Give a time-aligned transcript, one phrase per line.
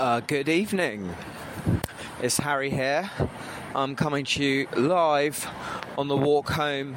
[0.00, 1.14] Uh, good evening.
[2.22, 3.10] It's Harry here.
[3.74, 5.46] I'm coming to you live
[5.98, 6.96] on the walk home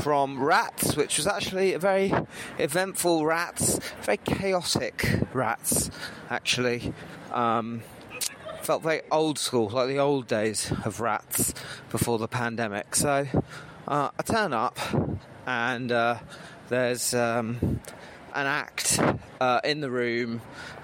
[0.00, 2.14] from Rats, which was actually a very
[2.56, 5.90] eventful Rats, very chaotic Rats,
[6.30, 6.94] actually.
[7.30, 7.82] Um,
[8.62, 11.52] felt very old school, like the old days of Rats
[11.90, 12.96] before the pandemic.
[12.96, 13.26] So
[13.86, 14.78] uh, I turn up
[15.46, 16.20] and uh,
[16.70, 17.82] there's um,
[18.34, 18.98] an act
[19.40, 20.40] uh, in the room,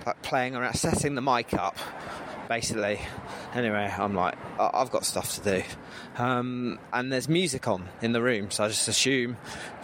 [0.06, 1.76] like playing around, setting the mic up,
[2.48, 3.00] basically.
[3.54, 5.62] Anyway, I'm like, I- I've got stuff to do.
[6.22, 9.36] Um, and there's music on in the room, so I just assume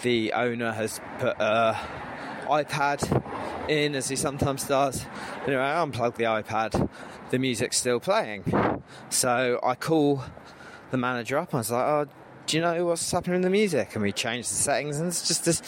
[0.02, 1.78] the owner has put a
[2.46, 3.22] iPad
[3.68, 5.04] in, as he sometimes does.
[5.46, 6.88] Anyway, I unplug the iPad,
[7.30, 8.44] the music's still playing.
[9.10, 10.22] So I call
[10.92, 12.06] the manager up, and I was like, oh,
[12.46, 13.94] do you know what's happening in the music?
[13.94, 15.60] And we changed the settings, and it's just this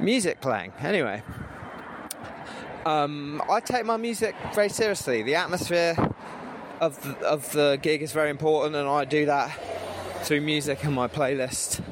[0.00, 0.72] music playing.
[0.80, 1.22] Anyway,
[2.86, 5.22] um, I take my music very seriously.
[5.22, 5.96] The atmosphere
[6.80, 9.50] of the, of the gig is very important, and I do that
[10.22, 11.82] through music and my playlist.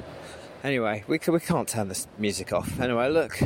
[0.64, 2.78] Anyway, we, can, we can't turn this music off.
[2.80, 3.40] Anyway, look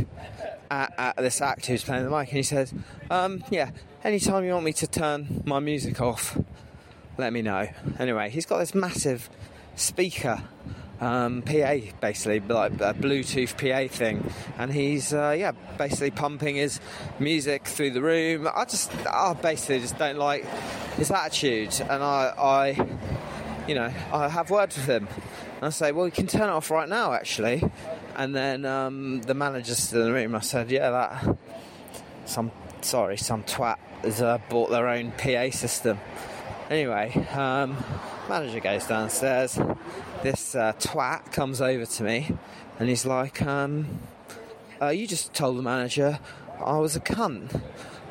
[0.70, 2.74] at, at this actor who's playing the mic, and he says,
[3.10, 3.70] um, "Yeah,
[4.04, 6.38] anytime you want me to turn my music off,
[7.16, 9.30] let me know." Anyway, he's got this massive
[9.76, 10.42] speaker
[11.00, 16.80] um, PA basically, like a Bluetooth PA thing, and he's uh, yeah basically pumping his
[17.18, 18.48] music through the room.
[18.52, 20.44] I just I basically just don't like
[20.96, 25.08] his attitude, and I I you know I have words with him.
[25.56, 27.64] And I say, well, you can turn it off right now, actually.
[28.14, 30.34] And then um, the manager's in the room.
[30.34, 31.38] I said, yeah, that
[32.26, 32.50] some
[32.82, 35.98] sorry, some twat has uh, bought their own PA system.
[36.70, 37.76] Anyway, um,
[38.28, 39.58] manager goes downstairs.
[40.22, 42.30] This uh, twat comes over to me,
[42.78, 43.86] and he's like, um,
[44.80, 46.18] uh, "You just told the manager
[46.64, 47.60] I was a cunt."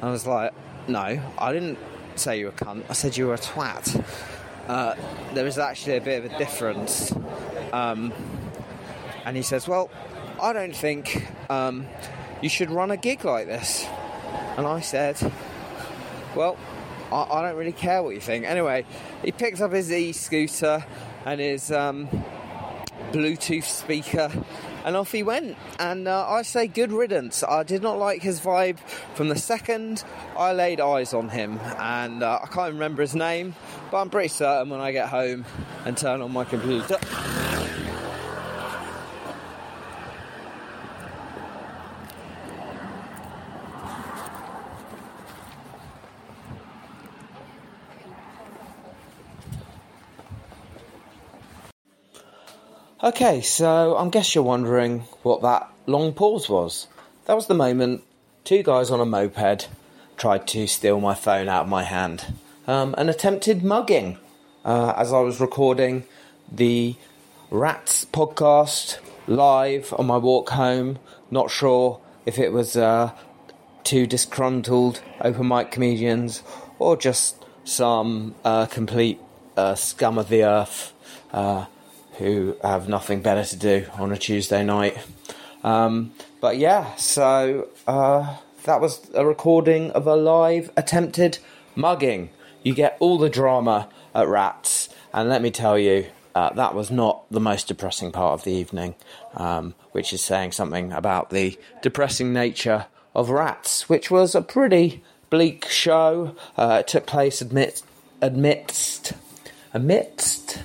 [0.01, 0.53] I was like,
[0.87, 1.77] "No, I didn't
[2.15, 2.83] say you were a cunt.
[2.89, 4.03] I said you were a twat."
[4.67, 4.95] Uh,
[5.33, 7.13] there is actually a bit of a difference.
[7.71, 8.11] Um,
[9.25, 9.91] and he says, Well,
[10.41, 11.87] I don't think um,
[12.41, 13.85] you should run a gig like this.
[14.57, 15.17] And I said,
[16.35, 16.57] Well,
[17.15, 18.45] I, I don't really care what you think.
[18.45, 18.85] Anyway,
[19.23, 20.85] he picks up his e scooter
[21.25, 22.09] and his um,
[23.11, 24.31] Bluetooth speaker.
[24.83, 25.57] And off he went.
[25.79, 27.43] And uh, I say good riddance.
[27.43, 28.77] I did not like his vibe
[29.15, 30.03] from the second
[30.37, 31.59] I laid eyes on him.
[31.79, 33.55] And uh, I can't remember his name,
[33.89, 35.45] but I'm pretty certain when I get home
[35.85, 36.97] and turn on my computer.
[53.05, 56.87] Okay, so I guess you're wondering what that long pause was.
[57.25, 58.03] That was the moment
[58.43, 59.69] two guys on a moped
[60.17, 62.33] tried to steal my phone out of my hand.
[62.65, 64.17] Um, an attempted mugging
[64.65, 66.05] uh, as I was recording
[66.51, 66.95] the
[67.51, 70.97] Rats podcast live on my walk home.
[71.29, 73.11] Not sure if it was uh,
[73.83, 76.41] two disgruntled open mic comedians
[76.79, 79.19] or just some uh, complete
[79.55, 80.91] uh, scum of the earth
[81.31, 81.65] uh,
[82.17, 84.97] who have nothing better to do on a Tuesday night.
[85.63, 91.39] Um, but yeah, so uh, that was a recording of a live attempted
[91.75, 92.29] mugging.
[92.63, 96.91] You get all the drama at Rats, and let me tell you, uh, that was
[96.91, 98.95] not the most depressing part of the evening,
[99.35, 105.03] um, which is saying something about the depressing nature of Rats, which was a pretty
[105.29, 106.35] bleak show.
[106.57, 107.85] Uh, it took place amidst,
[108.21, 109.13] amidst,
[109.73, 110.59] amidst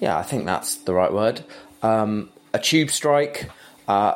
[0.00, 1.44] yeah, I think that's the right word.
[1.82, 3.50] Um, a tube strike.
[3.86, 4.14] Uh,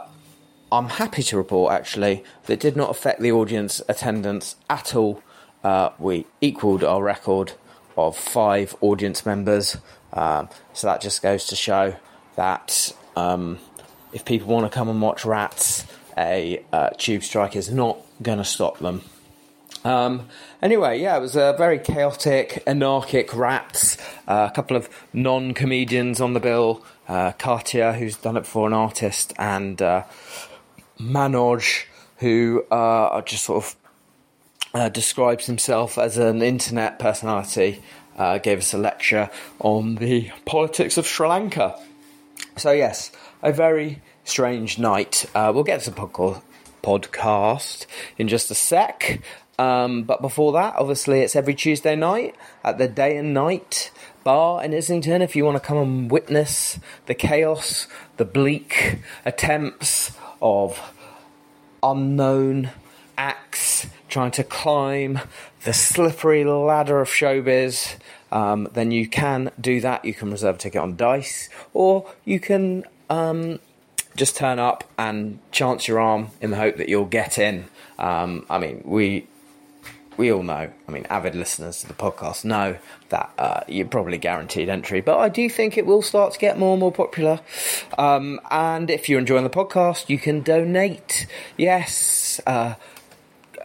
[0.70, 5.22] I'm happy to report, actually, that it did not affect the audience attendance at all.
[5.64, 7.52] Uh, we equalled our record
[7.96, 9.76] of five audience members.
[10.12, 11.96] Um, so that just goes to show
[12.36, 13.58] that um,
[14.12, 15.84] if people want to come and watch Rats,
[16.16, 19.02] a uh, tube strike is not going to stop them.
[19.84, 20.28] Um,
[20.60, 23.96] anyway, yeah, it was a very chaotic, anarchic Rats.
[24.26, 26.84] Uh, a couple of non comedians on the bill.
[27.08, 30.04] Uh, Katya, who's done it for an artist, and uh,
[31.00, 31.84] Manoj,
[32.18, 33.76] who uh, just sort of
[34.74, 37.82] uh, describes himself as an internet personality,
[38.18, 41.80] uh, gave us a lecture on the politics of Sri Lanka.
[42.56, 43.10] So, yes,
[43.42, 45.24] a very strange night.
[45.34, 46.42] Uh, we'll get to the podca-
[46.82, 47.86] podcast
[48.16, 49.20] in just a sec.
[49.58, 53.90] Um, but before that, obviously, it's every Tuesday night at the Day and Night
[54.22, 55.20] Bar in Islington.
[55.20, 57.88] If you want to come and witness the chaos,
[58.18, 60.92] the bleak attempts of
[61.82, 62.70] unknown
[63.16, 65.20] acts trying to climb
[65.64, 67.96] the slippery ladder of showbiz,
[68.30, 70.04] um, then you can do that.
[70.04, 73.58] You can reserve a ticket on Dice, or you can um,
[74.18, 77.64] just turn up and chance your arm in the hope that you'll get in.
[77.98, 79.26] Um, I mean, we
[80.18, 82.76] we all know, I mean, avid listeners to the podcast know
[83.10, 86.58] that uh, you're probably guaranteed entry, but I do think it will start to get
[86.58, 87.40] more and more popular.
[87.96, 91.28] Um, and if you're enjoying the podcast, you can donate.
[91.56, 92.74] Yes, uh,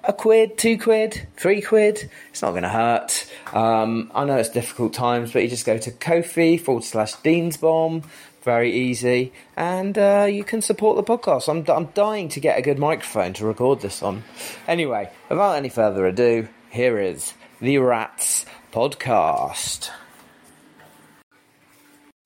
[0.04, 2.10] a quid, two quid, three quid.
[2.30, 3.32] It's not going to hurt.
[3.52, 8.04] Um, I know it's difficult times, but you just go to Ko-fi forward slash Deansbomb
[8.44, 11.50] very easy, and uh, you can support the podcast.
[11.50, 14.24] I'm, I'm dying to get a good microphone to record this on.
[14.68, 19.90] Anyway, without any further ado, here is the Rats podcast.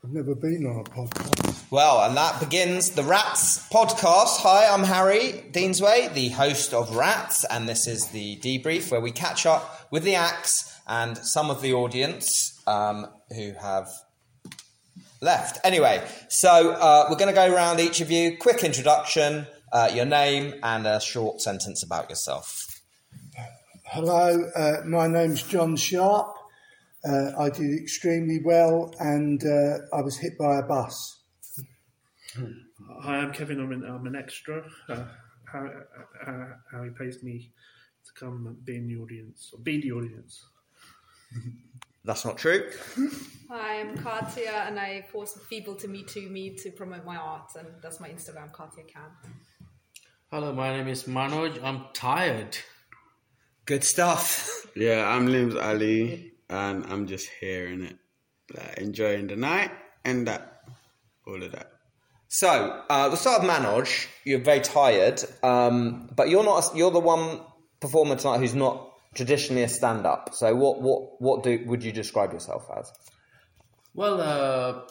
[0.03, 1.65] I've never been on a podcast.
[1.69, 4.37] Well, and that begins the Rats podcast.
[4.39, 9.11] Hi, I'm Harry Deansway, the host of Rats, and this is the debrief where we
[9.11, 13.89] catch up with the acts and some of the audience um, who have
[15.21, 15.59] left.
[15.63, 18.37] Anyway, so uh, we're going to go around each of you.
[18.37, 22.81] Quick introduction, uh, your name, and a short sentence about yourself.
[23.85, 26.35] Hello, uh, my name's John Sharpe.
[27.07, 31.21] Uh, I did extremely well and uh, I was hit by a bus.
[33.01, 33.61] Hi, I'm Kevin.
[33.61, 34.63] I'm an, I'm an extra.
[34.89, 35.05] Uh,
[35.45, 35.69] how,
[36.27, 37.51] uh, how he pays me
[38.05, 40.45] to come and be in the audience, or be the audience.
[42.07, 42.71] That's not true.
[43.49, 47.51] Hi, I'm Katya, and I force people to meet to me to promote my art,
[47.59, 49.11] and that's my Instagram, Katya Kan.
[50.31, 51.61] Hello, my name is Manoj.
[51.61, 52.57] I'm tired.
[53.65, 54.49] Good stuff.
[54.73, 57.97] Yeah, I'm Limz Ali, and I'm just here in it,
[58.55, 59.71] like, enjoying the night
[60.05, 60.63] and that,
[61.27, 61.73] all of that.
[62.29, 64.07] So uh, we'll start of Manoj.
[64.23, 66.73] You're very tired, um, but you're not.
[66.73, 67.41] You're the one
[67.81, 68.86] performer tonight who's not
[69.17, 70.29] traditionally a stand-up.
[70.33, 72.91] So what what what do would you describe yourself as?
[73.93, 74.81] Well, uh,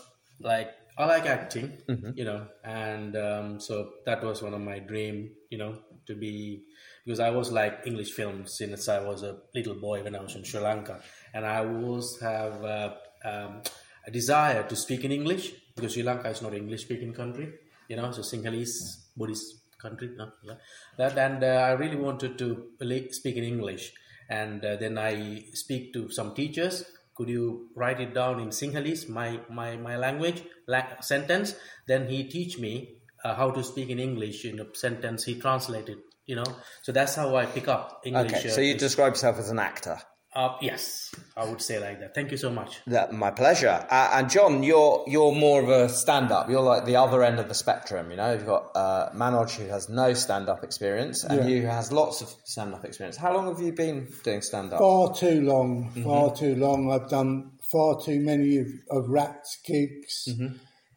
[0.41, 1.79] like I like acting,
[2.15, 6.65] you know, and um, so that was one of my dream, you know, to be
[7.05, 10.35] because I was like English films since I was a little boy when I was
[10.35, 11.01] in Sri Lanka,
[11.33, 12.95] and I always have uh,
[13.25, 13.63] um,
[14.07, 17.53] a desire to speak in English because Sri Lanka is not an English speaking country,
[17.89, 20.55] you know, so Sinhalese Buddhist country, no, yeah.
[20.97, 22.71] that, and uh, I really wanted to
[23.13, 23.93] speak in English,
[24.29, 26.85] and uh, then I speak to some teachers
[27.17, 31.55] could you write it down in Sinhalese, my my my language la- sentence?
[31.89, 35.25] Then he teach me uh, how to speak in English in a sentence.
[35.25, 36.45] He translated, you know.
[36.83, 38.35] So that's how I pick up English.
[38.35, 39.99] Okay, uh, so you describe yourself as an actor.
[40.37, 42.15] Uh, yes, I would say like that.
[42.15, 42.81] Thank you so much.
[42.87, 43.87] That my pleasure.
[43.91, 46.51] Uh, and John, you're you're more of a stand-up.
[46.51, 48.11] You're like the other end of the spectrum.
[48.11, 51.47] You know, you've got uh, Manoj who has no stand-up experience, and Yeah.
[51.47, 53.17] you who has lots of stand-up experience.
[53.17, 54.79] How long have you been doing stand-up?
[54.79, 56.93] Far too long, far too long.
[56.93, 60.29] I've done far too many of, of rats gigs,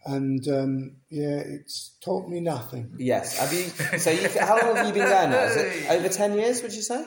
[0.06, 2.94] and um, yeah, it's taught me nothing.
[2.97, 3.38] Yes.
[3.39, 3.63] Have you?
[4.00, 4.27] So you?
[4.39, 5.44] How long have you been there now?
[5.44, 6.62] Is it over ten years?
[6.62, 7.06] Would you say?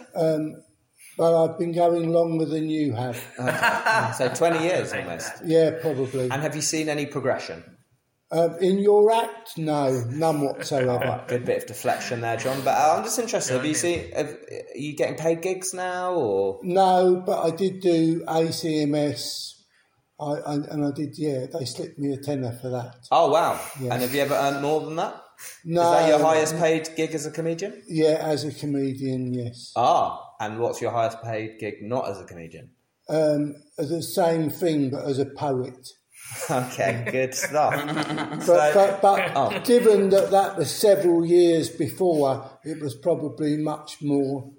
[1.19, 3.23] But I've been going longer than you have.
[4.17, 5.31] So twenty years almost.
[5.45, 6.31] Yeah, probably.
[6.31, 7.63] And have you seen any progression?
[8.31, 11.23] Um, in your act, no, none whatsoever.
[11.29, 12.63] Good bit of deflection there, John.
[12.65, 13.53] But uh, I'm just interested.
[13.55, 14.11] Have you seen?
[14.13, 19.51] Have, are you getting paid gigs now, or No, but I did do ACMS.
[20.21, 22.95] I, I, and I did, yeah, they slipped me a tenner for that.
[23.11, 23.61] oh wow?
[23.81, 23.93] Yes.
[23.93, 25.21] And have you ever earned more than that?
[25.65, 27.83] No, Is that your highest paid gig as a comedian?
[27.89, 29.73] Yeah, as a comedian, yes.
[29.77, 32.71] Ah, and what's your highest paid gig not as a comedian?
[33.09, 35.89] Um, the same thing, but as a poet.
[36.51, 37.75] Okay, good stuff.
[38.47, 39.61] But, but, but Oh.
[39.65, 44.51] given that that was several years before, it was probably much more,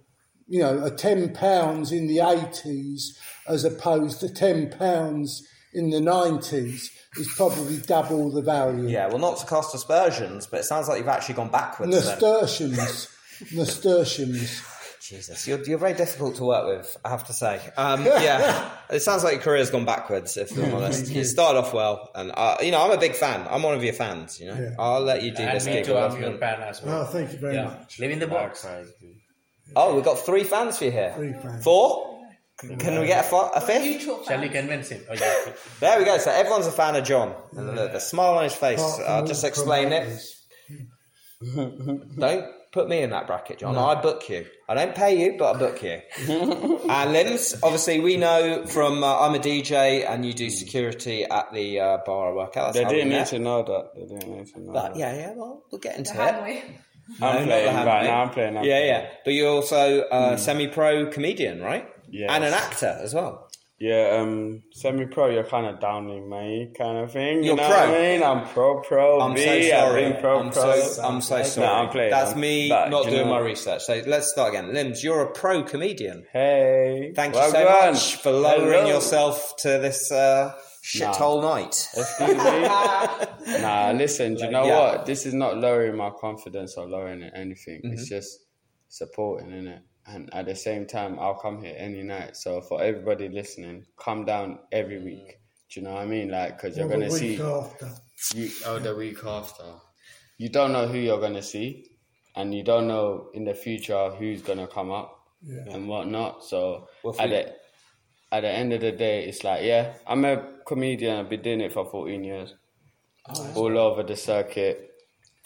[0.47, 5.39] you know, a £10 in the 80s as opposed to £10
[5.73, 8.87] in the 90s is probably double the value.
[8.87, 11.91] yeah, well, not to cast aspersions, but it sounds like you've actually gone backwards.
[11.91, 13.09] Nasturtiums.
[13.53, 14.61] Nasturtiums.
[15.01, 17.59] Jesus, you're, you're very difficult to work with, I have to say.
[17.75, 21.11] Um, yeah, it sounds like your career's gone backwards, if I'm honest.
[21.11, 23.45] You started off well, and uh, you know, I'm a big fan.
[23.49, 24.39] I'm one of your fans.
[24.39, 24.69] You know, Yeah.
[24.79, 25.85] I'll let you do And this me gig.
[25.85, 25.97] too.
[25.97, 26.37] I'm with your me.
[26.37, 27.01] fan as well.
[27.01, 27.65] Oh, thank you very yeah.
[27.65, 27.99] much.
[27.99, 28.65] Live in the box.
[29.75, 31.13] Oh, we've got three fans for you here.
[31.17, 31.63] Three fans.
[31.65, 32.12] Four?
[32.79, 34.03] Can we get a, fi- a fifth?
[34.27, 35.01] Shall we convince him?
[35.09, 35.53] Oh, yeah.
[35.79, 36.17] There we go.
[36.17, 37.33] So everyone's a fan of John.
[37.55, 38.79] And look, the smile on his face.
[38.81, 40.19] Apart I'll just the explain it.
[41.55, 43.77] Don't put me in that bracket, John.
[43.77, 44.45] I book you.
[44.67, 45.99] I don't pay you, but I book you.
[46.19, 51.53] and Limz, obviously, we know from uh, I'm a DJ and you do security at
[51.53, 52.73] the uh, bar I work at.
[52.73, 53.89] That's They didn't need to know that.
[53.95, 54.99] They didn't need to know But that.
[54.99, 55.33] yeah, yeah.
[55.35, 56.33] Well, we'll get into The it.
[56.33, 56.61] Hanway.
[57.19, 58.21] No, I'm not playing the right now.
[58.23, 58.57] I'm playing.
[58.57, 58.87] I'm yeah, playing.
[58.87, 59.09] yeah.
[59.25, 61.87] But you're also a semi-pro comedian, right?
[62.13, 63.49] And an actor as well.
[63.79, 67.39] Yeah, um, semi-pro, you're kind of downing me, kind of thing.
[67.39, 67.75] You You're know pro.
[67.79, 68.23] what I mean?
[68.23, 69.19] I'm pro, pro.
[69.19, 70.15] I'm B, so I've sorry.
[70.21, 70.79] pro, I'm pro.
[70.79, 71.67] so, I'm so No, sorry.
[71.67, 72.11] I'm playing.
[72.11, 73.81] That's me but, not doing know- my research.
[73.83, 74.71] So let's start again.
[74.73, 76.25] Limz, you're a pro comedian.
[76.31, 77.93] Hey, Thank well you so done.
[77.93, 78.87] much for lowering Hello.
[78.93, 80.53] yourself to this uh,
[80.85, 81.89] shithole night.
[81.97, 83.57] Excuse me.
[83.61, 84.35] nah, listen.
[84.35, 84.79] Do you know Yeah.
[84.79, 85.05] what?
[85.07, 87.81] This is not lowering my confidence or lowering anything.
[87.83, 87.93] Mm-hmm.
[87.93, 88.39] It's just
[88.87, 89.79] supporting, innit?
[90.05, 92.35] And at the same time, I'll come here any night.
[92.35, 95.05] So for everybody listening, come down every mm.
[95.05, 95.39] week.
[95.69, 96.29] Do you know what I mean?
[96.29, 97.41] Like, because you're Or gonna see.
[97.41, 97.89] after.
[98.35, 99.63] You oh the week after.
[100.37, 101.91] You don't know who you're gonna see,
[102.35, 105.63] and you don't know in the future who's gonna come up Yeah.
[105.69, 106.43] and whatnot.
[106.43, 107.55] So Well, at for- the
[108.31, 111.17] at the end of the day, it's like yeah, I'm a comedian.
[111.17, 112.55] I've been doing it for 14 years,
[113.29, 114.92] oh, all over the circuit.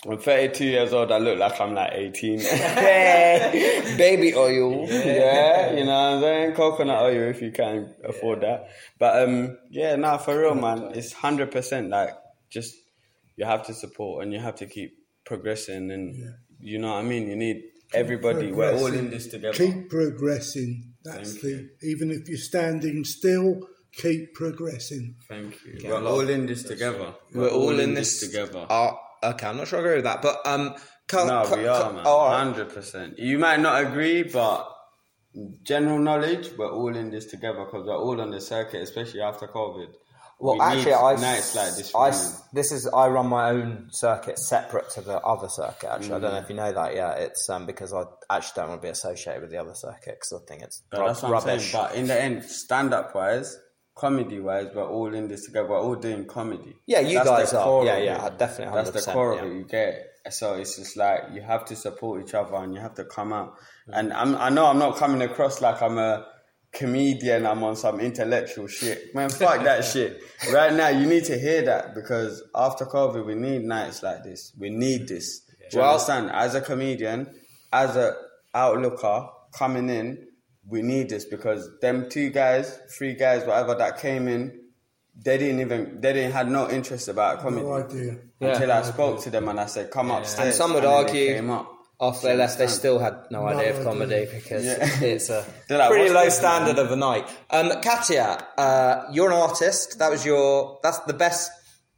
[0.06, 1.12] I'm 32 years old.
[1.12, 2.40] I look like I'm like 18.
[3.98, 6.54] Baby oil, yeah, you know what I'm saying?
[6.54, 8.70] Coconut oil if you can afford that.
[9.00, 12.12] But um, yeah, nah, for real, man, it's hundred percent like
[12.52, 12.76] just
[13.38, 17.04] you have to support and you have to keep progressing, and you know what I
[17.04, 17.28] mean.
[17.28, 18.52] You need everybody.
[18.52, 19.58] We're all in this together.
[19.58, 20.94] Keep progressing.
[21.04, 21.72] That's the.
[21.82, 23.62] Even if you're standing still,
[23.94, 25.16] keep progressing.
[25.28, 25.90] Thank you.
[25.90, 27.16] We're all in this together.
[27.34, 28.68] We're all in this together.
[28.70, 30.76] Oh, okay, I'm not sure I agree with that, but um,
[31.08, 32.04] Ca- No, Ca- we are, man.
[32.06, 32.30] oh.
[32.30, 33.18] Hundred percent.
[33.20, 34.70] You might not agree, but
[35.64, 39.48] general knowledge, we're all in this together because we're all on the circuit, especially after
[39.48, 39.88] COVID.
[40.40, 41.92] Well, We actually, I like this.
[41.96, 42.12] I
[42.54, 45.90] this is I run my own circuit separate to the other circuit.
[45.92, 48.70] Actually, I don't know if you know that Yeah, It's um because I actually don't
[48.70, 51.72] want to be associated with the other circuit because I think it's But rub- rubbish.
[51.72, 51.84] Saying.
[51.84, 53.58] But in the end, stand up wise,
[53.98, 55.68] comedy wise, we're all in this together.
[55.68, 56.76] We're all doing comedy.
[56.86, 57.86] Yeah, you That's guys are.
[57.86, 58.38] Yeah, yeah, it.
[58.38, 59.42] definitely, That's the core yeah.
[59.42, 59.56] of it.
[59.56, 60.08] You get.
[60.30, 63.32] So it's just like you have to support each other and you have to come
[63.34, 63.56] out.
[63.90, 64.00] Mm.
[64.00, 66.26] And I'm, I know I'm not coming across like I'm a
[66.74, 67.46] comedian.
[67.46, 69.16] I'm on some intellectual shit.
[69.16, 70.22] Man, fuck that shit.
[70.54, 74.54] Right now, you need to hear that because after COVID, we need nights like this.
[74.58, 75.40] We need this.
[75.40, 76.30] Do you Well- understand?
[76.32, 77.34] As a comedian,
[77.72, 78.16] as a
[78.54, 80.27] outlooker coming in,
[80.70, 84.60] we need this because them two guys, three guys, whatever that came in,
[85.24, 88.18] they didn't even they didn't had no interest about comedy No idea.
[88.42, 90.98] until I spoke to them and I said, "Come upstairs." And some would then they
[90.98, 91.74] argue came up.
[92.00, 93.84] After they left, they still had no No idea of idea.
[93.84, 94.88] comedy because Yeah.
[95.02, 97.28] it's a like, pretty low this?" standard of a night.
[97.50, 99.98] Um, Katya, uh, you're an artist.
[99.98, 100.80] That was your.
[100.84, 101.50] That's the best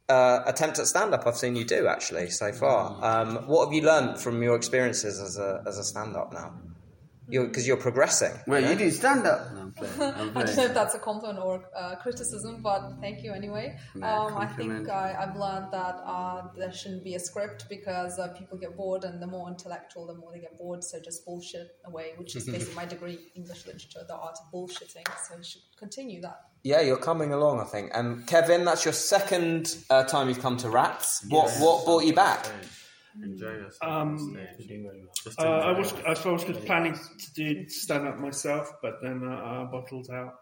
[0.08, 2.96] uh, attempt at stand up I've seen you do actually so far.
[3.02, 6.52] Um, what have you learned from your experiences as a as a stand up now?
[7.30, 8.32] Because you're, progressing.
[8.46, 9.52] Wait, you do stand up?
[9.52, 10.14] No, I'm playing.
[10.14, 13.78] I'm I don't know if that's a compliment or uh, criticism, but thank you anyway.
[13.96, 14.88] Um, I think.
[14.88, 19.04] I, I've learned that uh, there shouldn't be a script because uh, people get bored,
[19.04, 20.82] and the more intellectual, the more they get bored.
[20.84, 25.06] So just bullshit away, which is basically my degree, English literature, the art of bullshitting.
[25.28, 26.40] So you should continue that.
[26.62, 27.60] Yeah, you're coming along.
[27.60, 27.90] I think.
[27.94, 31.24] Um, Kevin, that's your second uh, time you've come to Rats.
[31.28, 32.46] What what brought you back?
[33.22, 33.82] Enjoy yourself.
[33.82, 34.36] Um,
[35.38, 39.68] uh, I was I was planning to do stand up myself, but then uh, I
[39.70, 40.34] bottled out.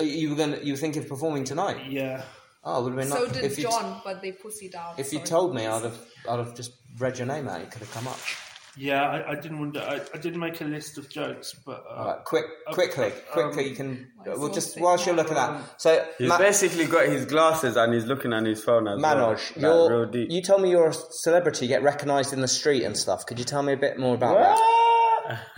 [0.00, 1.90] You were gonna you were thinking of performing tonight?
[1.90, 2.22] Yeah.
[2.64, 3.32] Oh, would have been So nice.
[3.32, 4.98] did if you John, but they pussied out.
[4.98, 5.28] if you sorry.
[5.28, 7.60] told me, I'd have I'd have just read your name out.
[7.62, 8.18] It could have come up.
[8.78, 9.82] Yeah, I, I didn't want to.
[9.82, 13.70] I, I did make a list of jokes, but uh, All right, quick, quickly, quickly.
[13.70, 14.06] You can.
[14.24, 15.80] We'll well just say whilst you're looking at that.
[15.80, 19.60] So, He's Ma- basically got his glasses and he's looking at his phone as Manoj,
[19.60, 20.04] well.
[20.04, 21.66] Like, you're, you told me you're a celebrity.
[21.66, 23.26] You get recognised in the street and stuff.
[23.26, 24.58] Could you tell me a bit more about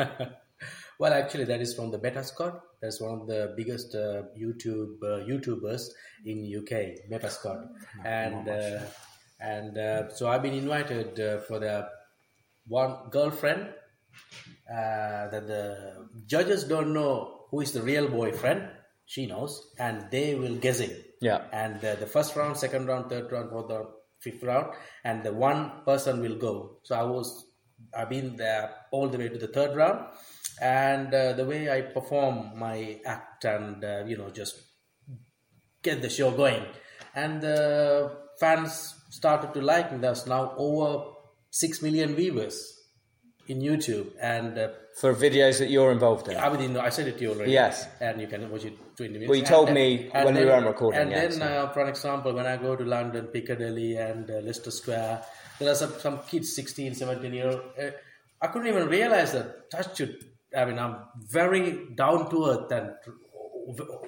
[0.08, 0.38] that?
[0.98, 2.58] well, actually, that is from the Beta Squad.
[2.80, 5.88] That's one of the biggest uh, YouTube uh, YouTubers
[6.24, 7.68] in UK, Beta Squad,
[8.02, 8.80] and uh,
[9.40, 11.88] and uh, so I've been invited uh, for the
[12.70, 13.62] one girlfriend
[14.70, 18.68] uh, that the judges don't know who is the real boyfriend.
[19.06, 20.92] She knows, and they will guessing.
[21.20, 21.42] Yeah.
[21.52, 23.88] And uh, the first round, second round, third round, fourth round,
[24.20, 24.74] fifth round,
[25.04, 26.78] and the one person will go.
[26.84, 27.44] So I was,
[27.92, 30.06] I've been there all the way to the third round,
[30.62, 34.60] and uh, the way I perform my act and uh, you know just
[35.82, 36.64] get the show going,
[37.16, 39.98] and the fans started to like me.
[39.98, 41.19] There's now over
[41.50, 42.76] six million viewers
[43.48, 44.68] in YouTube, and uh,
[45.00, 46.36] For videos that you're involved in.
[46.36, 47.50] I mean, I said it to you already.
[47.52, 47.88] Yes.
[48.00, 49.28] And you can watch it 20 minutes.
[49.28, 51.44] Well, you told And- me and when we then- weren't recording, And yeah, then, so-
[51.44, 55.22] uh, for an example, when I go to London, Piccadilly, and uh, Leicester Square,
[55.58, 57.60] there are some, some kids, 16, 17 year old.
[57.78, 57.90] Uh,
[58.40, 59.68] I couldn't even realize that.
[59.70, 60.22] Touch it.
[60.56, 62.90] I mean, I'm very down to earth and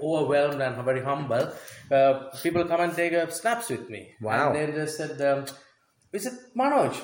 [0.02, 1.52] overwhelmed and very humble.
[1.90, 4.10] Uh, people come and take uh, snaps with me.
[4.20, 4.52] Wow.
[4.52, 5.44] And they just said, um,
[6.12, 6.94] "Is it Manoj?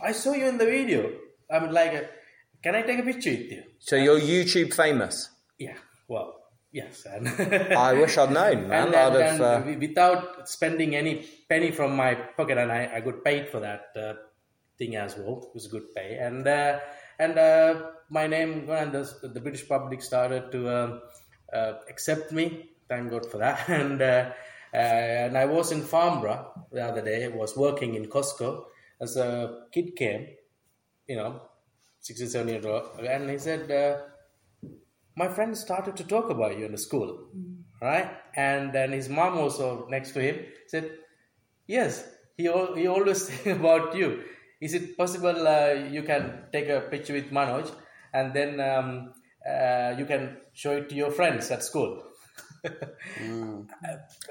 [0.00, 1.12] I saw you in the video."
[1.50, 2.10] I mean, like,
[2.62, 3.62] can I take a picture with you?
[3.78, 5.30] So you're YouTube famous.
[5.58, 5.76] Yeah.
[6.08, 6.34] Well,
[6.72, 7.06] yes.
[7.06, 7.28] And
[7.76, 8.88] I wish I'd known, man.
[8.88, 9.66] and, I'd and, have.
[9.66, 13.86] Uh, without spending any penny from my pocket, and I, I got paid for that
[13.96, 14.14] uh,
[14.78, 15.42] thing as well.
[15.44, 16.80] It was a good pay, and uh,
[17.18, 21.00] and uh, my name and the, the British public started to um,
[21.52, 22.70] uh, accept me.
[22.88, 23.68] Thank God for that.
[23.68, 24.30] And uh,
[24.74, 27.24] uh, and I was in Farnborough the other day.
[27.24, 28.64] I was working in Costco
[29.00, 30.26] as a kid came,
[31.08, 31.42] you know,
[32.00, 33.70] sixty seven years old, and he said.
[33.70, 33.98] Uh,
[35.16, 37.28] my friends started to talk about you in the school,
[37.80, 38.10] right?
[38.34, 40.36] And then his mom also next to him
[40.68, 40.90] said,
[41.66, 42.04] "Yes,
[42.36, 44.24] he al- he always think about you.
[44.60, 47.70] Is it possible uh, you can take a picture with Manoj
[48.12, 49.12] and then um,
[49.48, 52.02] uh, you can show it to your friends at school?"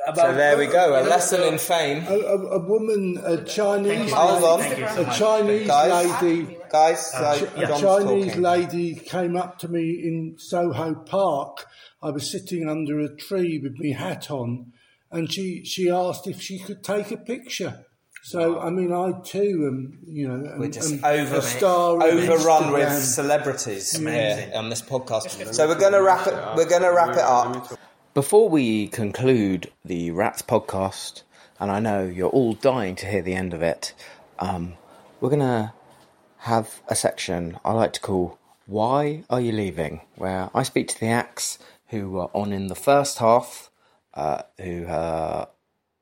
[0.08, 0.94] About- so there we go.
[0.96, 2.04] A you lesson so- in fame.
[2.08, 4.60] A, a, a woman, a Chinese, Hold on.
[4.60, 5.18] Thank you so a much.
[5.20, 6.22] Chinese Guys.
[6.22, 8.42] lady, Guys, so uh, a John's Chinese talking.
[8.42, 11.66] lady came up to me in Soho Park.
[12.02, 14.72] I was sitting under a tree with my hat on,
[15.12, 17.86] and she she asked if she could take a picture.
[18.24, 22.02] So I mean, I too am, you know, am, We're just over, a star of
[22.04, 23.00] overrun with Instagram.
[23.02, 25.54] celebrities here on this podcast.
[25.54, 26.34] So we're going to wrap it.
[26.56, 27.80] We're going to wrap it up.
[28.16, 31.24] Before we conclude the Rats podcast,
[31.60, 33.94] and I know you're all dying to hear the end of it,
[34.40, 34.76] um,
[35.20, 35.74] we're going to
[36.38, 41.00] have a section I like to call "Why Are You Leaving?" where I speak to
[41.02, 43.70] the acts who were on in the first half,
[44.14, 45.48] uh, who uh,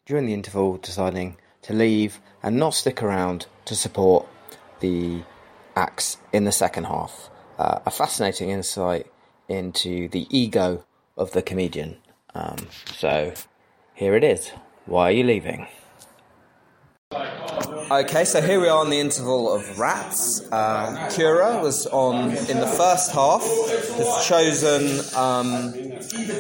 [0.05, 4.27] during the interval deciding to leave and not stick around to support
[4.81, 5.23] the
[5.75, 7.31] acts in the second half.
[7.57, 9.07] Uh, a fascinating insight
[9.49, 10.85] into the ego
[11.17, 11.97] of the comedian.
[12.35, 12.57] Um,
[12.95, 13.33] so
[13.93, 14.51] here it is.
[14.85, 15.67] Why are you leaving?
[17.91, 20.41] Okay, so here we are in the interval of rats.
[20.51, 24.83] Uh, Cura was on in the first half, has chosen
[25.15, 25.73] um,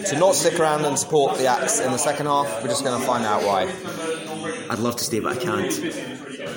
[0.05, 2.47] to not stick around and support the acts in the second half.
[2.63, 3.71] We're just going to find out why.
[4.69, 5.73] I'd love to stay, but I can't.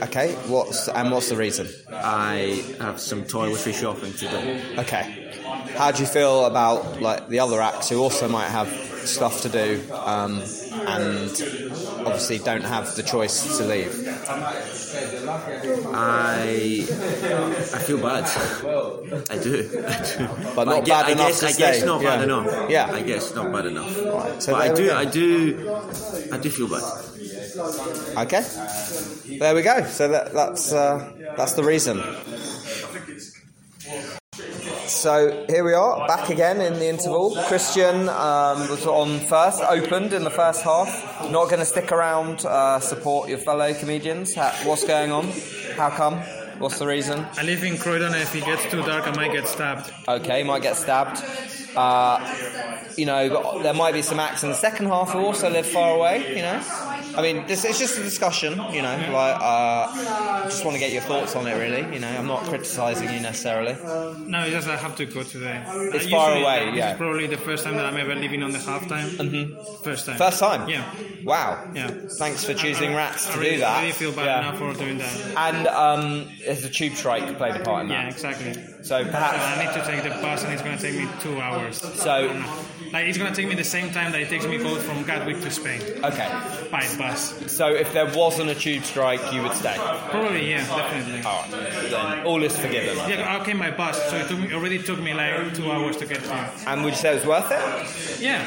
[0.03, 1.69] Okay, what's and what's the reason?
[1.91, 4.81] I have some toiletry shopping to do.
[4.81, 5.33] Okay,
[5.77, 8.69] how do you feel about like the other acts who also might have
[9.07, 10.41] stuff to do um,
[10.73, 11.31] and
[12.07, 14.07] obviously don't have the choice to leave?
[15.95, 16.87] I
[17.75, 18.25] I feel bad.
[19.31, 19.85] I do.
[19.89, 20.29] I do.
[20.55, 21.87] But not I gue- bad I enough guess, to I guess stay.
[21.87, 22.25] not bad Yeah.
[22.25, 22.71] enough.
[22.71, 22.91] Yeah.
[22.93, 23.91] I guess not bad enough.
[24.43, 24.93] so but I do.
[24.93, 25.77] I do.
[26.33, 26.83] I do feel bad.
[28.27, 28.43] Okay,
[29.39, 29.83] there we go.
[29.85, 32.03] So that, that's uh, that's the reason.
[35.07, 37.37] So here we are, back again in the interval.
[37.47, 41.31] Christian um, was on first, opened in the first half.
[41.31, 44.35] Not going to stick around, uh, support your fellow comedians.
[44.35, 45.29] Ha- what's going on?
[45.77, 46.15] How come?
[46.59, 47.25] What's the reason?
[47.37, 49.93] I live in Croydon, and if it gets too dark, I might get stabbed.
[50.09, 51.23] Okay, might get stabbed.
[51.77, 52.19] Uh,
[52.97, 55.95] you know, there might be some acts in the second half who also live far
[55.95, 56.35] away.
[56.35, 56.61] You know,
[57.19, 58.53] I mean, this it's just a discussion.
[58.73, 61.55] You know, like uh, just want to get your thoughts on it.
[61.55, 63.75] Really, you know, I'm not criticising you necessarily.
[64.27, 65.63] No, it's just I have to go today.
[65.95, 66.93] It's Uh, far away, This yeah.
[66.93, 69.09] is probably the first time that I'm ever leaving on the halftime.
[69.17, 69.83] Mm-hmm.
[69.83, 70.17] First time.
[70.17, 70.69] First time.
[70.69, 70.85] Yeah.
[71.25, 71.71] Wow.
[71.75, 71.91] Yeah.
[72.19, 73.71] Thanks for choosing I- rats I to really, do that.
[73.77, 74.51] I really feel bad Yeah.
[74.51, 75.17] now for doing that.
[75.37, 78.05] And um, there's a tube strike played a part in that.
[78.05, 78.55] Yeah, exactly.
[78.87, 79.59] So So perhaps.
[79.59, 81.79] I need to take the bus, and it's going to take me two hours.
[81.79, 82.31] So
[82.93, 85.03] Like it's going to take me the same time that it takes me both from
[85.03, 86.29] Gatwick to Spain okay.
[86.71, 87.53] by bus.
[87.53, 89.75] So if there wasn't a tube strike, you would stay.
[89.77, 91.21] Probably, yeah, definitely.
[91.23, 91.91] All right.
[91.91, 92.97] Then all is forgiven.
[93.11, 95.97] Yeah, I came by bus, so it took me, already took me like two hours
[95.97, 96.51] to get here.
[96.69, 98.21] And would you say it was worth it?
[98.23, 98.39] Yeah,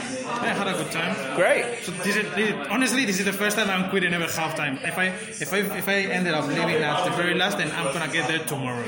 [0.42, 1.14] I had a good time.
[1.36, 1.84] Great.
[1.84, 4.82] So this is, this, honestly, this is the first time I'm quitting ever halftime.
[4.88, 7.94] If I if I if I ended up leaving at the very last, then I'm
[7.94, 8.86] gonna get there tomorrow.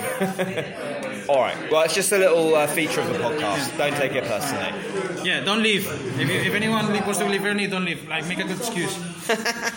[1.31, 1.71] All right.
[1.71, 3.77] Well, it's just a little uh, feature of the podcast.
[3.77, 5.23] Don't take it personally.
[5.23, 5.87] Yeah, don't leave.
[6.19, 8.05] If, you, if anyone wants to leave early, don't leave.
[8.09, 8.93] Like make a good excuse.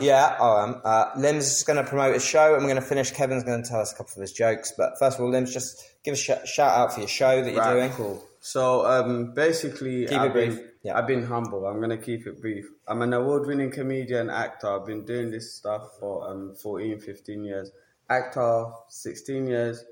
[0.00, 0.80] Yeah, I am.
[0.84, 3.10] Uh, Limz is going to promote his show, and we're going to finish.
[3.10, 4.72] Kevin's going to tell us a couple of his jokes.
[4.76, 7.52] But first of all, Limz just give a sh- shout out for your show that
[7.52, 7.90] you're Right, doing.
[7.92, 8.24] cool.
[8.40, 10.56] So um, basically, Keep it I've brief.
[10.56, 10.98] been Yeah.
[10.98, 11.66] I've been humble.
[11.66, 12.66] I'm gonna keep it brief.
[12.88, 14.68] I'm an award-winning comedian, actor.
[14.80, 17.70] I've been doing this stuff for um 14, 15 years.
[18.08, 19.84] Actor, 16 years.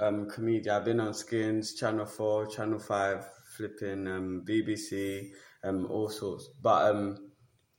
[0.00, 0.74] Um, comedian.
[0.74, 5.30] I've been on Skins, Channel Four, Channel Five, flipping um BBC,
[5.64, 6.48] um all sorts.
[6.60, 7.26] But um.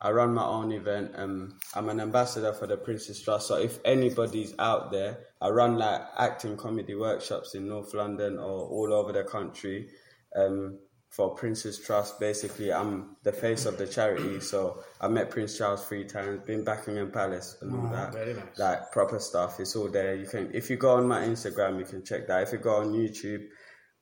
[0.03, 1.12] I run my own event.
[1.13, 3.47] Um, I'm an ambassador for the Prince's Trust.
[3.47, 8.65] So if anybody's out there, I run like acting comedy workshops in North London or
[8.65, 9.89] all over the country.
[10.36, 10.79] Um,
[11.12, 12.19] for Prince's Trust.
[12.19, 14.39] Basically, I'm the face of the charity.
[14.39, 18.13] So I met Prince Charles three times, been Buckingham Palace and all that.
[18.13, 18.58] Very nice.
[18.58, 19.60] Like proper stuff.
[19.60, 20.15] It's all there.
[20.15, 22.43] You can if you go on my Instagram, you can check that.
[22.43, 23.45] If you go on YouTube,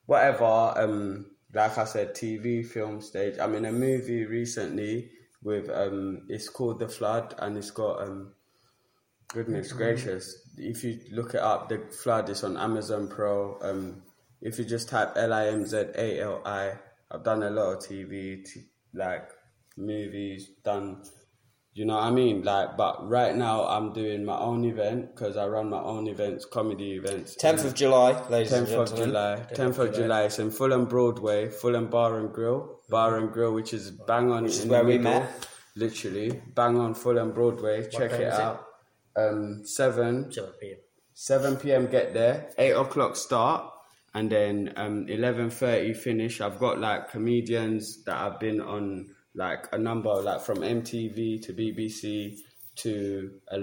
[0.05, 0.45] whatever.
[0.45, 3.39] Um, like I said, TV, film, stage.
[3.39, 5.09] I'm in a movie recently
[5.41, 8.33] with um, it's called The Flood, and it's got um,
[9.29, 10.47] goodness gracious.
[10.57, 13.57] If you look it up, The Flood is on Amazon Pro.
[13.63, 14.03] Um,
[14.41, 16.73] if you just type L I M Z A L I,
[17.11, 18.61] I've done a lot of TV, t-
[18.93, 19.29] like
[19.77, 21.03] movies, done.
[21.73, 22.43] You know what I mean?
[22.43, 26.43] Like, but right now I'm doing my own event because I run my own events,
[26.45, 27.35] comedy events.
[27.37, 28.97] 10th of July, ladies and 10th of.
[28.97, 29.45] July.
[29.53, 30.23] 10th of July.
[30.23, 32.79] It's in Fulham Broadway, Fulham Bar and Grill.
[32.89, 35.21] Bar and Grill, which is bang on Which is in where we middle.
[35.21, 35.47] met.
[35.75, 37.83] Literally, bang on Fulham Broadway.
[37.89, 38.41] Check time it is it?
[38.41, 38.65] out.
[39.15, 40.77] Um, 7, 7 p.m.
[41.13, 41.85] 7 p.m.
[41.87, 43.71] get there, 8 o'clock start,
[44.13, 46.41] and then um, 11.30 finish.
[46.41, 51.53] I've got like comedians that I've been on like a number, like from MTV to
[51.53, 52.37] BBC
[52.77, 53.59] to a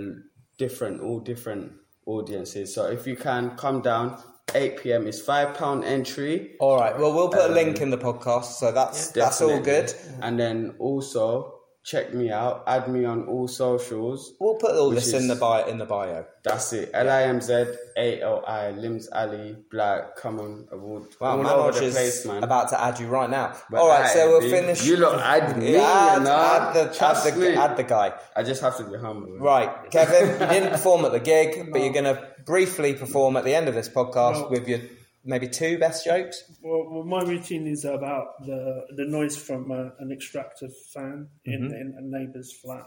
[0.59, 1.73] different, all different
[2.07, 2.75] audiences.
[2.75, 4.23] So if you can come down,
[4.55, 5.07] 8 p.m.
[5.07, 6.57] is £5 entry.
[6.61, 6.97] All right.
[6.97, 9.93] Well, we'll put a link in the podcast, so that's that's all good.
[10.23, 11.56] And then also
[11.87, 14.35] check me out, add me on all socials.
[14.41, 15.65] We'll put all Which this in the bio.
[15.67, 16.27] In the bio.
[16.43, 16.91] That's it.
[16.93, 17.65] L I M Z
[17.97, 20.17] A L I Limz Ali Black.
[20.17, 21.05] Come on, award.
[21.21, 22.43] Wow, all over the is place, man.
[22.45, 23.55] about to add you right now.
[23.71, 24.85] But all right, so we'll B, finish.
[24.85, 26.37] You look add me, Yeah, add, you know.
[26.37, 27.55] add the, add, Trust the, me.
[27.55, 28.13] add the guy.
[28.37, 29.39] I just have to be humble.
[29.39, 33.45] Right, Kevin, you didn't perform at the gig, but you're going to briefly perform at
[33.45, 34.81] the end of this podcast Well- with your
[35.27, 36.43] maybe two best jokes.
[36.63, 41.67] Well, well, my routine is about the the noise from uh, an extractor fan in,
[41.75, 42.87] in a neighbour's flat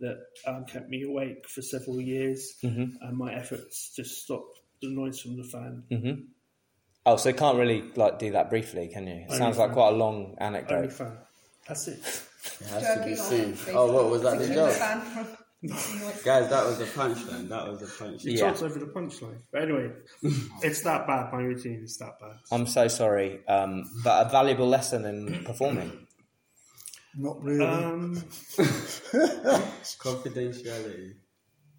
[0.00, 4.44] that um, kept me awake for several years, and my efforts to stop
[4.82, 5.84] the noise from the fan.
[7.08, 9.24] Oh, so you can't really like do that briefly, can you?
[9.28, 10.92] It sounds like quite a long Only anecdote.
[10.92, 11.12] fan.
[11.68, 11.98] That's it.
[12.60, 13.56] It has to be seen.
[13.76, 14.38] Oh, what was that?
[14.40, 15.36] The joke, fan from- noise.
[15.64, 16.48] Guys.
[16.50, 17.48] That was a punchline.
[17.48, 18.24] That was a punchline.
[18.24, 18.50] You Yeah.
[18.50, 19.40] talked over the punchline.
[19.52, 19.90] But anyway,
[20.62, 21.32] it's that bad.
[21.32, 22.36] My routine is that bad.
[22.52, 26.06] I'm so sorry, um, but a valuable lesson in performing.
[27.18, 27.64] Not really.
[27.64, 28.14] Um,
[29.98, 31.14] Confidentiality.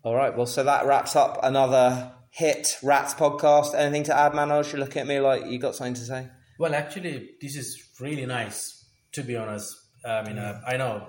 [0.04, 3.76] All right, well, so that wraps up another hit Rats podcast.
[3.76, 4.72] Anything to add, Manoj?
[4.72, 6.28] You're looking at me like you got something to say.
[6.60, 8.74] Well, actually, this is really nice.
[9.14, 11.08] To be honest, I mean, uh, I know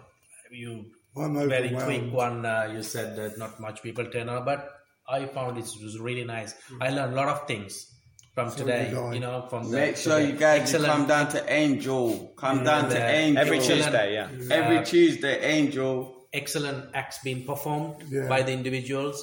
[0.51, 0.87] you
[1.21, 2.45] I'm very quick one.
[2.47, 4.71] Uh, you said that not much people turn up, but
[5.09, 6.55] I found it was really nice.
[6.81, 7.87] I learned a lot of things
[8.35, 8.91] from today.
[8.91, 10.31] You know, from the, Make sure today.
[10.33, 10.87] you guys Excellent.
[10.93, 12.33] come down to Angel.
[12.37, 13.83] Come down to Angel Every Excellent.
[13.85, 14.29] Tuesday, yeah.
[14.55, 16.15] Every Tuesday, Angel.
[16.43, 18.29] Excellent acts being performed Yeah.
[18.35, 19.17] by the individuals.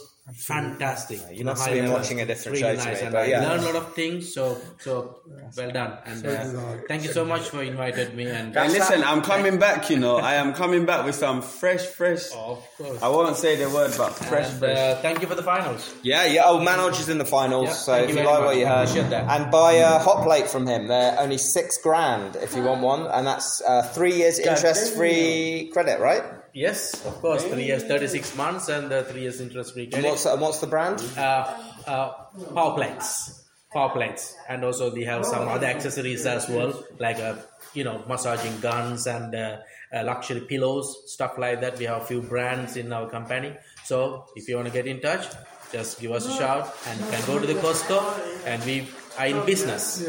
[0.52, 1.20] Fantastic.
[1.32, 3.00] You must High have been watching a different really show to nice.
[3.02, 3.42] me, and but I yeah.
[3.48, 4.34] learned a lot of things.
[4.34, 5.20] So, so
[5.56, 5.92] well done.
[6.08, 8.26] And did uh, thank you so much for inviting me.
[8.38, 9.90] And And listen, I'm coming back.
[9.92, 12.24] You know, I am coming back with some fresh, fresh.
[12.36, 13.00] of course.
[13.04, 14.78] I won't say the word, but fresh, And, fresh.
[14.78, 15.94] uh, thank you for the finals.
[16.02, 16.50] Yeah, yeah.
[16.50, 18.46] Oh, Manoj is in the finals, Yeah, so if you you like much.
[18.50, 19.26] what you heard, that.
[19.30, 20.88] and buy a hot plate from him.
[20.88, 26.00] They're only six grand if you want one, and that's uh, three years interest-free credit,
[26.00, 26.24] right?
[26.56, 27.44] Yes, of course.
[27.44, 30.10] Three years, 36 months, and uh, three years interest free And credit.
[30.10, 31.04] what's and what's the brand?
[31.18, 31.54] uh,
[31.86, 32.14] uh,
[32.56, 37.36] power plates, power plates, and also they have some other accessories as well, like uh,
[37.74, 39.58] you know massaging guns and uh,
[39.94, 41.78] uh, luxury pillows, stuff like that.
[41.78, 43.52] We have a few brands in our company.
[43.84, 45.28] So if you want to get in touch,
[45.74, 48.00] just give us a shout, and you can go to the Costco,
[48.46, 48.88] and we
[49.20, 50.08] are in business.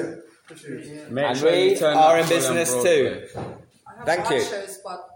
[1.11, 3.27] Make and sure we are in business too.
[4.05, 4.41] Thank you.
[4.45, 5.11] shows, but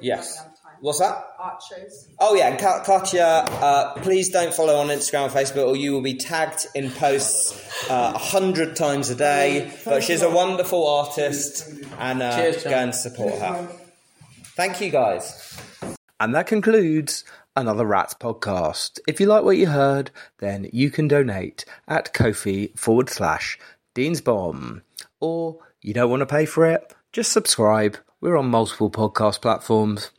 [0.00, 0.42] Yes.
[0.82, 0.98] Not have time.
[0.98, 1.26] What's that?
[1.38, 2.08] Art shows.
[2.18, 6.02] Oh yeah, and Katya, uh, please don't follow on Instagram or Facebook, or you will
[6.02, 9.72] be tagged in posts uh, a hundred times a day.
[9.84, 11.68] But she's a wonderful artist,
[11.98, 13.68] and uh, Cheers, go and support her.
[14.56, 15.56] Thank you, guys.
[16.20, 17.24] And that concludes
[17.56, 18.98] another Rats podcast.
[19.06, 23.58] If you like what you heard, then you can donate at Ko-fi forward slash
[23.94, 24.82] Deansbomb.
[25.20, 27.98] Or you don't want to pay for it, just subscribe.
[28.20, 30.10] We're on multiple podcast platforms.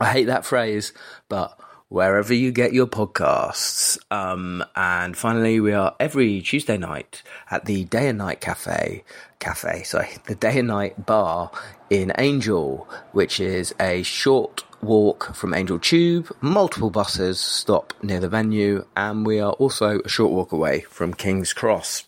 [0.00, 0.92] I hate that phrase,
[1.28, 1.58] but
[1.88, 3.98] wherever you get your podcasts.
[4.10, 9.02] Um, and finally, we are every Tuesday night at the Day and Night Cafe,
[9.38, 11.50] Cafe, sorry, the Day and Night Bar
[11.90, 16.30] in Angel, which is a short walk from Angel Tube.
[16.40, 21.14] Multiple buses stop near the venue, and we are also a short walk away from
[21.14, 22.04] King's Cross.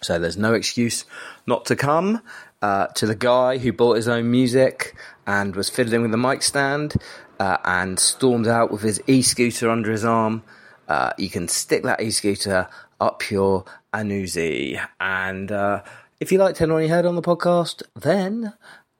[0.00, 1.04] So there's no excuse
[1.46, 2.20] not to come.
[2.60, 6.42] Uh, to the guy who bought his own music and was fiddling with the mic
[6.42, 6.94] stand
[7.38, 10.42] uh, and stormed out with his e-scooter under his arm,
[10.88, 12.68] uh, you can stick that e-scooter
[13.00, 15.82] up your anuzi and uh,
[16.20, 18.54] If you liked anyone you heard on the podcast, then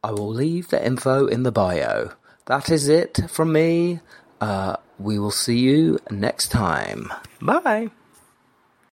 [0.04, 2.12] I will leave the info in the bio.
[2.46, 3.98] That is it from me.
[4.40, 7.12] Uh, we will see you next time.
[7.42, 7.90] Bye.